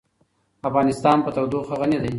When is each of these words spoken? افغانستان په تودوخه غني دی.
افغانستان 0.69 1.17
په 1.25 1.29
تودوخه 1.35 1.75
غني 1.79 1.97
دی. 2.03 2.09